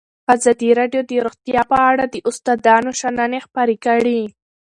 [0.35, 4.21] ازادي راډیو د روغتیا په اړه د استادانو شننې خپرې کړي.